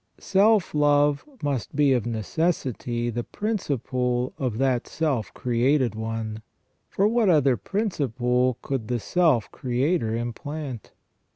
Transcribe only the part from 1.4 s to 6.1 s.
must be of necessity the principle of that self created